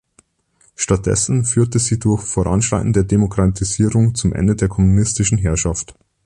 [0.75, 5.93] Stattdessen führte sie durch Voranschreiten der Demokratisierung zum Ende der kommunistischen Herrschaft.